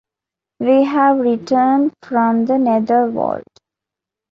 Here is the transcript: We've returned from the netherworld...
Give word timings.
We've 0.59 0.95
returned 1.19 1.91
from 2.01 2.45
the 2.45 2.57
netherworld... 2.57 3.43